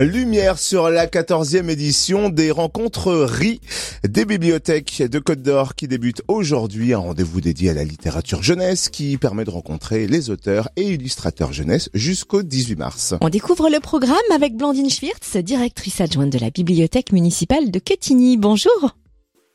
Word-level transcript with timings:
Lumière 0.00 0.58
sur 0.58 0.90
la 0.90 1.08
14e 1.08 1.68
édition 1.68 2.28
des 2.28 2.52
rencontreries 2.52 3.60
des 4.04 4.24
bibliothèques 4.24 5.02
de 5.02 5.18
Côte 5.18 5.42
d'Or 5.42 5.74
qui 5.74 5.88
débute 5.88 6.22
aujourd'hui. 6.28 6.94
Un 6.94 6.98
rendez-vous 6.98 7.40
dédié 7.40 7.70
à 7.70 7.74
la 7.74 7.82
littérature 7.82 8.40
jeunesse 8.40 8.90
qui 8.90 9.18
permet 9.18 9.44
de 9.44 9.50
rencontrer 9.50 10.06
les 10.06 10.30
auteurs 10.30 10.68
et 10.76 10.84
illustrateurs 10.84 11.52
jeunesse 11.52 11.90
jusqu'au 11.94 12.44
18 12.44 12.76
mars. 12.76 13.14
On 13.20 13.28
découvre 13.28 13.68
le 13.70 13.80
programme 13.80 14.16
avec 14.32 14.56
Blandine 14.56 14.88
Schwirtz, 14.88 15.36
directrice 15.38 16.00
adjointe 16.00 16.30
de 16.30 16.38
la 16.38 16.50
bibliothèque 16.50 17.10
municipale 17.10 17.72
de 17.72 17.80
Quetigny. 17.80 18.36
Bonjour. 18.36 18.94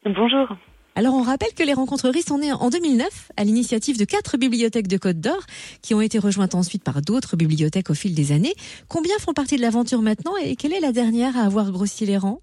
Bonjour. 0.04 0.58
Alors 0.96 1.16
on 1.16 1.24
rappelle 1.24 1.54
que 1.58 1.64
les 1.64 1.74
rencontreries 1.74 2.22
sont 2.22 2.38
nées 2.38 2.54
en 2.54 2.70
2009 2.70 3.32
à 3.36 3.44
l'initiative 3.44 3.98
de 3.98 4.06
quatre 4.06 4.38
bibliothèques 4.38 4.88
de 4.88 4.98
Côte 4.98 5.20
d'Or 5.20 5.42
qui 5.82 5.96
ont 5.96 6.02
été 6.02 6.20
rejointes 6.20 6.54
ensuite 6.54 6.84
par 6.84 7.02
d'autres 7.02 7.36
bibliothèques 7.36 7.90
au 7.90 7.96
fil 7.96 8.14
des 8.14 8.32
années. 8.32 8.54
Combien 8.90 9.18
font 9.18 9.34
partie 9.34 9.58
de 9.58 9.64
l'aventure 9.64 10.04
maintenant 10.04 10.34
et 10.38 10.56
quelle 10.56 10.72
est 10.72 10.80
la 10.80 10.92
dernière 10.92 11.36
à 11.36 11.46
avoir 11.46 11.72
grossi 11.72 12.06
les 12.06 12.18
rangs? 12.18 12.42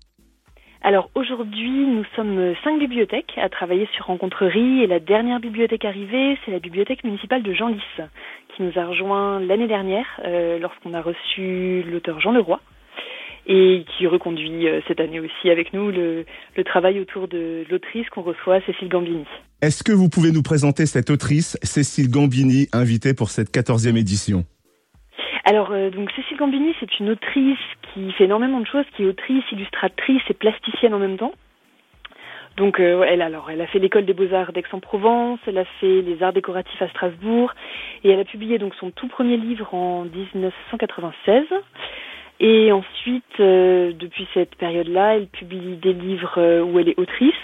Alors 0.83 1.10
aujourd'hui, 1.15 1.87
nous 1.87 2.05
sommes 2.16 2.55
cinq 2.65 2.80
bibliothèques 2.80 3.34
à 3.37 3.48
travailler 3.48 3.88
sur 3.95 4.07
rencontreries 4.07 4.82
et 4.82 4.88
la 4.88 4.98
dernière 4.98 5.38
bibliothèque 5.38 5.85
arrivée, 5.85 6.37
c'est 6.45 6.51
la 6.51 6.59
bibliothèque 6.59 7.05
municipale 7.05 7.45
de 7.45 7.52
Genlis 7.52 7.79
qui 8.57 8.65
nous 8.65 8.77
a 8.77 8.85
rejoint 8.85 9.38
l'année 9.38 9.69
dernière 9.69 10.07
euh, 10.24 10.59
lorsqu'on 10.59 10.95
a 10.95 11.02
reçu 11.02 11.85
l'auteur 11.85 12.19
Jean 12.19 12.32
Leroy 12.32 12.60
et 13.47 13.85
qui 13.97 14.07
reconduit 14.07 14.69
euh, 14.69 14.80
cette 14.87 15.01
année 15.01 15.21
aussi 15.21 15.51
avec 15.51 15.73
nous 15.73 15.91
le, 15.91 16.25
travail 16.65 17.01
autour 17.01 17.27
de 17.27 17.65
l'autrice 17.71 18.09
qu'on 18.11 18.23
reçoit, 18.23 18.61
Cécile 18.66 18.89
Gambini. 18.89 19.25
Est-ce 19.63 19.83
que 19.83 19.93
vous 19.93 20.09
pouvez 20.09 20.30
nous 20.30 20.43
présenter 20.43 20.87
cette 20.87 21.11
autrice, 21.11 21.59
Cécile 21.63 22.11
Gambini, 22.11 22.69
invitée 22.73 23.15
pour 23.15 23.30
cette 23.30 23.51
14e 23.51 23.97
édition? 23.97 24.45
Alors, 25.45 25.71
euh, 25.73 25.91
donc 25.91 26.11
Cécile 26.13 26.37
Gambini, 26.37 26.75
c'est 26.79 26.99
une 27.01 27.11
autrice 27.11 27.59
qui 27.93 28.13
fait 28.13 28.25
énormément 28.25 28.61
de 28.61 28.66
choses, 28.66 28.85
qui 28.97 29.03
est 29.03 29.07
autrice, 29.07 29.43
illustratrice 29.52 30.23
et 30.29 30.35
plasticienne 30.35 30.95
en 30.95 30.99
même 30.99 31.16
temps. 31.16 31.32
Donc, 32.57 32.79
euh, 32.79 33.04
elle, 33.09 33.23
alors, 33.23 33.51
elle 33.51 33.60
a 33.60 33.66
fait 33.66 33.79
l'école 33.79 34.04
des 34.04 34.13
beaux-arts 34.13 34.52
d'Aix-en-Provence, 34.52 35.38
elle 35.47 35.59
a 35.59 35.65
fait 35.80 36.02
les 36.02 36.23
arts 36.23 36.32
décoratifs 36.32 36.82
à 36.82 36.88
Strasbourg, 36.88 37.54
et 38.04 38.10
elle 38.10 38.21
a 38.21 38.25
publié 38.25 38.59
donc 38.59 38.75
son 38.75 38.91
tout 38.91 39.09
premier 39.09 39.37
livre 39.37 39.73
en 39.73 40.04
1996. 40.04 41.45
Et 42.41 42.73
ensuite, 42.73 43.38
euh, 43.38 43.93
depuis 43.93 44.27
cette 44.33 44.55
période-là, 44.55 45.16
elle 45.16 45.27
publie 45.27 45.77
des 45.77 45.93
livres 45.93 46.38
euh, 46.38 46.63
où 46.63 46.79
elle 46.79 46.88
est 46.88 46.99
autrice, 46.99 47.35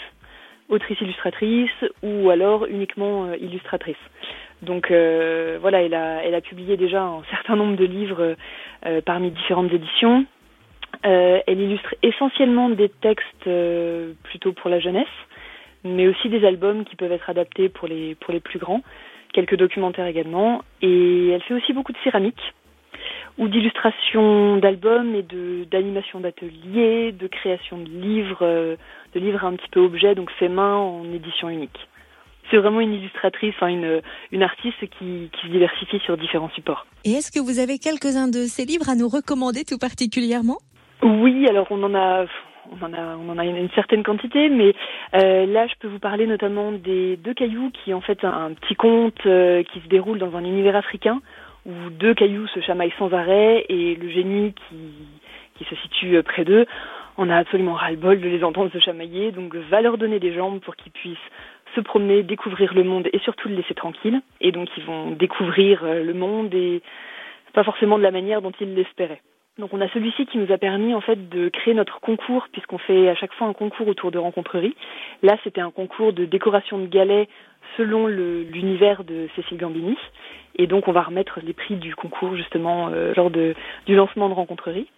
autrice 0.71 0.99
illustratrice, 1.03 1.85
ou 2.03 2.31
alors 2.31 2.65
uniquement 2.65 3.27
euh, 3.27 3.37
illustratrice. 3.37 3.97
Donc 4.63 4.91
voilà, 4.91 5.83
elle 5.83 5.93
a, 5.93 6.25
elle 6.25 6.35
a 6.35 6.41
publié 6.41 6.79
déjà 6.79 7.03
un 7.03 7.23
certain 7.31 7.57
nombre 7.57 7.77
de 7.77 7.85
livres 7.85 8.37
parmi 9.05 9.31
différentes 9.31 9.71
éditions. 9.71 10.25
elle 11.03 11.61
illustre 11.61 11.95
essentiellement 12.03 12.71
des 12.71 12.89
textes 12.89 13.51
plutôt 14.23 14.55
pour 14.55 14.71
la 14.71 14.81
jeunesse, 14.81 15.15
mais 15.85 16.09
aussi 16.09 16.31
des 16.31 16.43
albums 16.47 16.87
qui 16.87 16.97
peuvent 16.97 17.13
être 17.13 17.29
adaptés 17.29 17.69
pour 17.69 17.87
les, 17.87 18.15
pour 18.15 18.33
les 18.33 18.41
plus 18.41 18.59
grands, 18.59 18.81
quelques 19.35 19.57
documentaires 19.57 20.07
également. 20.07 20.63
Et 20.81 21.29
elle 21.29 21.43
fait 21.43 21.55
aussi 21.55 21.75
beaucoup 21.75 21.93
de 21.93 21.99
céramique 22.03 22.41
ou 23.39 23.49
d'illustration 23.49 24.57
d'albums 24.57 25.15
et 25.15 25.23
de 25.23 25.65
d'animation 25.71 26.21
d'ateliers, 26.21 27.13
de 27.13 27.27
création 27.27 27.79
de 27.79 27.89
livres, 27.89 28.39
euh, 28.43 28.77
de 29.15 29.21
livres 29.21 29.45
un 29.45 29.57
petit 29.57 29.69
peu 29.71 29.81
objets, 29.81 30.15
donc 30.15 30.31
fait 30.39 30.49
main 30.49 30.77
en 30.77 31.05
édition 31.13 31.49
unique. 31.49 31.89
C'est 32.51 32.59
vraiment 32.59 32.81
une 32.81 32.95
illustratrice, 32.95 33.55
hein, 33.61 33.67
une, 33.67 34.01
une 34.31 34.43
artiste 34.43 34.79
qui, 34.81 35.31
qui 35.33 35.47
se 35.47 35.53
diversifie 35.53 35.99
sur 36.05 36.17
différents 36.17 36.51
supports. 36.51 36.87
Et 37.05 37.11
est-ce 37.11 37.33
que 37.33 37.41
vous 37.41 37.59
avez 37.59 37.79
quelques-uns 37.79 38.29
de 38.29 38.45
ces 38.47 38.65
livres 38.65 38.89
à 38.89 38.95
nous 38.95 39.09
recommander 39.09 39.65
tout 39.65 39.79
particulièrement? 39.79 40.59
Oui, 41.03 41.47
alors 41.49 41.67
on 41.71 41.83
en 41.83 41.95
a 41.95 42.27
on 42.73 42.85
en 42.85 42.93
a, 42.93 43.17
on 43.17 43.29
en 43.29 43.39
a 43.39 43.45
une, 43.45 43.69
certaine 43.77 44.03
quantité, 44.03 44.49
mais 44.49 44.75
euh, 45.15 45.47
là, 45.47 45.67
je 45.67 45.75
peux 45.79 45.87
vous 45.89 45.99
parler 46.01 46.27
notamment 46.27 46.73
des 46.73 47.17
deux 47.17 47.35
cailloux 47.35 47.71
qui, 47.71 47.95
en 47.95 48.01
fait, 48.01 48.25
un, 48.25 48.47
un 48.47 48.53
petit 48.55 48.75
conte 48.75 49.25
euh, 49.27 49.63
qui 49.63 49.81
se 49.81 49.87
déroule 49.89 50.19
dans 50.19 50.35
un 50.37 50.45
univers 50.45 50.75
africain 50.75 51.21
où 51.67 51.91
deux 51.91 52.15
cailloux 52.15 52.47
se 52.49 52.61
chamaillent 52.61 52.95
sans 52.99 53.13
arrêt 53.13 53.67
et 53.69 53.95
le 53.97 54.09
génie 54.09 54.55
qui, 54.55 54.77
qui 55.57 55.65
se 55.65 55.75
situe 55.83 56.23
près 56.23 56.45
d'eux 56.45 56.67
en 57.17 57.31
a 57.31 57.37
absolument 57.37 57.75
ras-le-bol 57.75 58.21
de 58.21 58.29
les 58.29 58.45
entendre 58.45 58.71
se 58.73 58.79
chamailler, 58.79 59.33
donc 59.33 59.55
va 59.55 59.81
leur 59.81 59.99
donner 59.99 60.21
des 60.21 60.35
jambes 60.35 60.61
pour 60.61 60.77
qu'ils 60.77 60.93
puissent 60.93 61.17
se 61.75 61.81
promener, 61.81 62.23
découvrir 62.23 62.75
le 62.75 62.85
monde 62.85 63.09
et 63.13 63.19
surtout 63.21 63.49
le 63.49 63.57
laisser 63.57 63.75
tranquille. 63.75 64.21
Et 64.41 64.53
donc 64.53 64.69
ils 64.77 64.85
vont 64.85 65.11
découvrir 65.11 65.85
euh, 65.85 66.03
le 66.03 66.15
monde 66.15 66.53
et 66.55 66.83
pas 67.53 67.65
forcément 67.65 67.99
de 67.99 68.03
la 68.03 68.11
manière 68.11 68.43
dont 68.43 68.53
ils 68.61 68.75
l'espéraient. 68.75 69.23
Donc 69.59 69.73
on 69.73 69.81
a 69.81 69.89
celui-ci 69.89 70.27
qui 70.27 70.39
nous 70.39 70.53
a 70.53 70.59
permis 70.59 70.95
en 70.95 71.01
fait 71.01 71.31
de 71.31 71.49
créer 71.49 71.73
notre 71.73 71.99
concours 72.01 72.47
puisqu'on 72.53 72.79
fait 72.79 73.09
à 73.09 73.15
chaque 73.15 73.33
fois 73.33 73.47
un 73.47 73.55
concours 73.55 73.89
autour 73.89 74.11
de 74.11 74.19
rencontreries. 74.19 74.77
Là 75.23 75.39
c'était 75.45 75.63
un 75.63 75.71
concours 75.71 76.13
de 76.13 76.27
décoration 76.27 76.79
de 76.79 76.87
galets 76.87 77.29
selon 77.79 78.07
l'univers 78.07 79.05
de 79.05 79.29
Cécile 79.35 79.57
Gambini 79.57 79.97
et 80.57 80.67
donc 80.67 80.89
on 80.89 80.93
va 80.93 81.03
remettre 81.03 81.41
les 81.43 81.55
prix 81.55 81.77
du 81.77 81.95
concours 81.95 82.37
justement 82.37 82.89
euh, 82.89 83.15
lors 83.17 83.31
de, 83.31 83.55
du 83.87 83.95
lancement 83.95 84.29
de 84.29 84.35
rencontreries. 84.35 84.89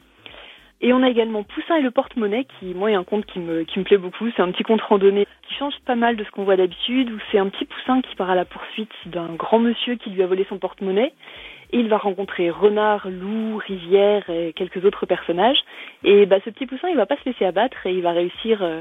Et 0.81 0.93
on 0.93 1.03
a 1.03 1.09
également 1.09 1.43
Poussin 1.43 1.77
et 1.77 1.83
le 1.83 1.91
porte-monnaie, 1.91 2.47
qui, 2.59 2.66
moi, 2.66 2.91
est 2.91 2.94
un 2.94 3.05
conte 3.05 3.27
qui 3.27 3.41
me, 3.41 3.65
qui 3.65 3.81
me 3.81 3.84
plaît 3.84 3.99
beaucoup. 3.99 4.28
C'est 4.37 4.43
un 4.43 4.53
petit 4.53 4.62
conte 4.62 4.81
randonnée 4.83 5.27
qui 5.49 5.55
change 5.55 5.75
pas 5.84 5.97
mal 5.97 6.16
de 6.16 6.22
ce 6.22 6.31
qu'on 6.31 6.44
voit 6.44 6.56
d'habitude, 6.56 7.11
où 7.11 7.19
c'est 7.31 7.39
un 7.39 7.49
petit 7.49 7.65
poussin 7.65 8.00
qui 8.00 8.15
part 8.15 8.31
à 8.31 8.37
la 8.37 8.44
poursuite 8.44 8.93
d'un 9.06 9.34
grand 9.34 9.59
monsieur 9.59 9.97
qui 9.97 10.11
lui 10.11 10.22
a 10.22 10.27
volé 10.27 10.47
son 10.49 10.59
porte-monnaie. 10.59 11.12
Et 11.72 11.81
il 11.81 11.89
va 11.89 11.99
rencontrer 11.99 12.49
renard, 12.50 13.09
loup, 13.11 13.56
rivière 13.56 14.31
et 14.31 14.53
quelques 14.55 14.84
autres 14.84 15.05
personnages. 15.05 15.59
Et 16.05 16.27
bah, 16.27 16.37
ce 16.44 16.50
petit 16.50 16.66
poussin, 16.66 16.89
il 16.89 16.97
va 16.97 17.06
pas 17.06 17.16
se 17.16 17.28
laisser 17.28 17.45
abattre 17.45 17.87
et 17.87 17.93
il 17.93 18.03
va 18.03 18.12
réussir 18.12 18.62
euh, 18.62 18.81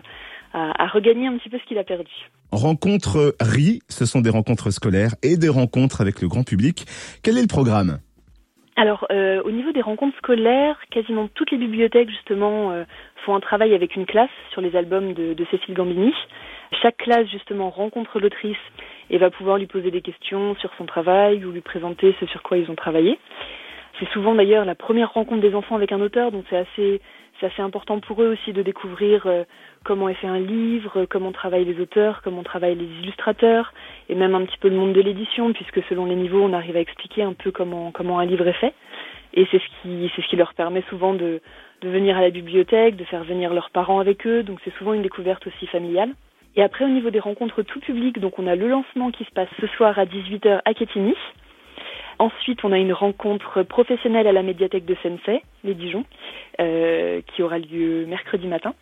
à, 0.53 0.83
à, 0.83 0.87
regagner 0.87 1.27
un 1.27 1.37
petit 1.37 1.49
peu 1.49 1.57
ce 1.57 1.65
qu'il 1.65 1.79
a 1.79 1.83
perdu. 1.83 2.11
Rencontres 2.51 3.35
RI, 3.41 3.81
ce 3.89 4.05
sont 4.05 4.21
des 4.21 4.29
rencontres 4.29 4.69
scolaires 4.69 5.15
et 5.21 5.35
des 5.35 5.49
rencontres 5.49 5.99
avec 5.99 6.21
le 6.21 6.29
grand 6.29 6.43
public. 6.43 6.85
Quel 7.23 7.37
est 7.37 7.41
le 7.41 7.47
programme? 7.47 7.99
Alors, 8.79 9.07
euh, 9.11 9.41
au 9.43 9.49
niveau 9.49 9.71
des 9.71 9.81
rencontres 9.81 10.15
scolaires, 10.17 10.79
quasiment 10.91 11.27
toutes 11.33 11.49
les 11.49 11.57
bibliothèques, 11.57 12.11
justement, 12.11 12.71
euh, 12.71 12.83
font 13.25 13.33
un 13.33 13.39
travail 13.39 13.73
avec 13.73 13.95
une 13.95 14.05
classe 14.05 14.29
sur 14.51 14.61
les 14.61 14.75
albums 14.75 15.13
de, 15.13 15.33
de 15.33 15.45
Cécile 15.49 15.73
Gambini. 15.73 16.13
Chaque 16.83 16.97
classe, 16.97 17.27
justement, 17.27 17.71
rencontre 17.71 18.19
l'autrice 18.19 18.55
et 19.09 19.17
va 19.17 19.31
pouvoir 19.31 19.57
lui 19.57 19.65
poser 19.65 19.89
des 19.89 20.01
questions 20.01 20.55
sur 20.59 20.69
son 20.77 20.85
travail 20.85 21.43
ou 21.43 21.51
lui 21.51 21.61
présenter 21.61 22.15
ce 22.19 22.27
sur 22.27 22.43
quoi 22.43 22.57
ils 22.59 22.69
ont 22.69 22.75
travaillé. 22.75 23.17
C'est 23.99 24.09
souvent 24.09 24.35
d'ailleurs 24.35 24.65
la 24.65 24.75
première 24.75 25.13
rencontre 25.13 25.41
des 25.41 25.55
enfants 25.55 25.75
avec 25.75 25.91
un 25.91 26.01
auteur, 26.01 26.31
donc 26.31 26.45
c'est 26.49 26.57
assez 26.57 27.01
c'est 27.39 27.47
assez 27.47 27.61
important 27.61 27.99
pour 27.99 28.21
eux 28.23 28.29
aussi 28.29 28.51
de 28.51 28.63
découvrir 28.63 29.27
euh, 29.27 29.43
comment 29.83 30.09
est 30.09 30.15
fait 30.15 30.27
un 30.27 30.39
livre, 30.39 31.05
comment 31.05 31.31
travaillent 31.31 31.65
les 31.65 31.79
auteurs, 31.79 32.21
comment 32.23 32.41
travaillent 32.41 32.75
les 32.75 32.89
illustrateurs, 33.01 33.73
et 34.09 34.15
même 34.15 34.33
un 34.33 34.43
petit 34.45 34.57
peu 34.57 34.69
le 34.69 34.75
monde 34.75 34.93
de 34.93 35.01
l'édition, 35.01 35.53
puisque 35.53 35.83
selon 35.87 36.05
les 36.05 36.15
niveaux, 36.15 36.41
on 36.41 36.53
arrive 36.53 36.75
à 36.75 36.79
expliquer 36.79 37.21
un 37.21 37.33
peu 37.33 37.51
comment 37.51 37.91
comment 37.91 38.19
un 38.19 38.25
livre 38.25 38.47
est 38.47 38.53
fait. 38.53 38.73
Et 39.33 39.47
c'est 39.51 39.59
ce 39.59 39.81
qui 39.81 40.11
c'est 40.15 40.21
ce 40.21 40.27
qui 40.27 40.35
leur 40.35 40.53
permet 40.53 40.83
souvent 40.89 41.13
de 41.13 41.41
de 41.81 41.89
venir 41.89 42.17
à 42.17 42.21
la 42.21 42.31
bibliothèque, 42.31 42.95
de 42.95 43.03
faire 43.03 43.23
venir 43.23 43.53
leurs 43.53 43.69
parents 43.69 43.99
avec 43.99 44.25
eux, 44.25 44.43
donc 44.43 44.59
c'est 44.63 44.73
souvent 44.77 44.93
une 44.93 45.03
découverte 45.03 45.45
aussi 45.45 45.67
familiale. 45.67 46.11
Et 46.55 46.63
après, 46.63 46.85
au 46.85 46.89
niveau 46.89 47.11
des 47.11 47.19
rencontres 47.19 47.61
tout 47.61 47.79
public, 47.79 48.19
donc 48.19 48.39
on 48.39 48.47
a 48.47 48.55
le 48.55 48.67
lancement 48.67 49.11
qui 49.11 49.23
se 49.25 49.31
passe 49.31 49.49
ce 49.61 49.67
soir 49.67 49.99
à 49.99 50.05
18h 50.05 50.61
à 50.65 50.73
Quetigny. 50.73 51.13
Ensuite, 52.19 52.63
on 52.63 52.71
a 52.71 52.77
une 52.79 52.93
rencontre 52.93 53.61
professionnelle 53.63 54.27
à 54.27 54.31
la 54.31 54.41
médiathèque 54.41 54.85
de 54.85 54.95
Sensei, 55.03 55.43
les 55.63 55.75
Dijon, 55.75 56.03
euh, 56.59 57.21
qui 57.27 57.43
aura 57.43 57.59
lieu 57.59 58.05
mercredi 58.07 58.47
matin. 58.47 58.73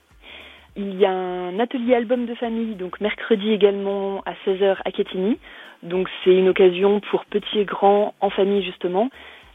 Il 0.77 0.95
y 0.99 1.05
a 1.05 1.11
un 1.11 1.59
atelier 1.59 1.95
album 1.95 2.25
de 2.25 2.35
famille, 2.35 2.75
donc 2.75 2.99
mercredi 3.01 3.51
également 3.51 4.21
à 4.25 4.33
16h 4.45 4.77
à 4.83 4.91
Quetigny. 4.91 5.37
Donc 5.83 6.09
c'est 6.23 6.35
une 6.35 6.49
occasion 6.49 7.01
pour 7.11 7.25
petits 7.25 7.59
et 7.59 7.65
grands 7.65 8.13
en 8.21 8.29
famille 8.29 8.63
justement 8.63 9.09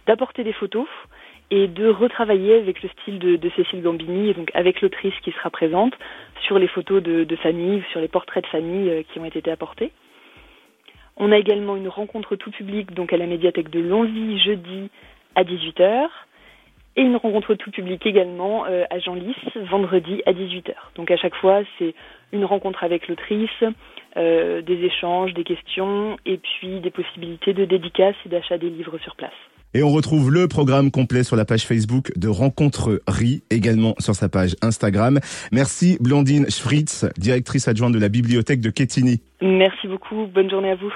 d'apporter 0.06 0.44
des 0.44 0.52
photos 0.52 0.86
et 1.50 1.66
de 1.66 1.88
retravailler 1.88 2.54
avec 2.54 2.82
le 2.82 2.88
style 2.88 3.18
de, 3.18 3.50
Cécile 3.56 3.82
Gambini, 3.82 4.32
donc 4.34 4.50
avec 4.54 4.80
l'autrice 4.80 5.14
qui 5.22 5.32
sera 5.32 5.50
présente 5.50 5.94
sur 6.42 6.58
les 6.58 6.68
photos 6.68 7.02
de, 7.02 7.24
de 7.24 7.36
famille, 7.36 7.82
sur 7.90 8.00
les 8.00 8.08
portraits 8.08 8.44
de 8.44 8.48
famille 8.48 8.88
euh, 8.88 9.02
qui 9.12 9.18
ont 9.18 9.24
été 9.24 9.50
apportés. 9.50 9.90
On 11.22 11.32
a 11.32 11.36
également 11.36 11.76
une 11.76 11.88
rencontre 11.88 12.34
tout 12.34 12.50
public 12.50 12.94
donc 12.94 13.12
à 13.12 13.18
la 13.18 13.26
médiathèque 13.26 13.68
de 13.68 13.78
Longwy 13.78 14.40
jeudi 14.40 14.88
à 15.34 15.44
18h 15.44 16.08
et 16.96 17.02
une 17.02 17.16
rencontre 17.16 17.54
tout 17.54 17.70
public 17.70 18.06
également 18.06 18.64
euh, 18.64 18.84
à 18.88 18.98
Genlis 18.98 19.36
vendredi 19.70 20.22
à 20.24 20.32
18h. 20.32 20.72
Donc 20.96 21.10
à 21.10 21.18
chaque 21.18 21.34
fois, 21.36 21.60
c'est 21.78 21.94
une 22.32 22.46
rencontre 22.46 22.84
avec 22.84 23.06
l'autrice, 23.06 23.50
euh, 24.16 24.62
des 24.62 24.82
échanges, 24.82 25.34
des 25.34 25.44
questions 25.44 26.16
et 26.24 26.38
puis 26.38 26.80
des 26.80 26.90
possibilités 26.90 27.52
de 27.52 27.66
dédicaces 27.66 28.16
et 28.24 28.30
d'achat 28.30 28.56
des 28.56 28.70
livres 28.70 28.96
sur 28.98 29.14
place. 29.14 29.30
Et 29.74 29.82
on 29.82 29.90
retrouve 29.90 30.32
le 30.32 30.48
programme 30.48 30.90
complet 30.90 31.22
sur 31.22 31.36
la 31.36 31.44
page 31.44 31.64
Facebook 31.64 32.10
de 32.16 32.28
Rencontrerie, 32.28 33.44
également 33.50 33.94
sur 33.98 34.14
sa 34.14 34.30
page 34.30 34.56
Instagram. 34.62 35.20
Merci 35.52 35.98
Blandine 36.00 36.46
Schfritz, 36.50 37.04
directrice 37.18 37.68
adjointe 37.68 37.92
de 37.92 38.00
la 38.00 38.08
bibliothèque 38.08 38.62
de 38.62 38.70
Quetigny. 38.70 39.20
Merci 39.42 39.86
beaucoup, 39.86 40.26
bonne 40.26 40.50
journée 40.50 40.70
à 40.70 40.76
vous. 40.76 40.92